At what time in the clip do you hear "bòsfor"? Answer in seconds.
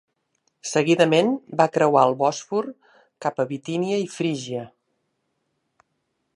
2.23-2.69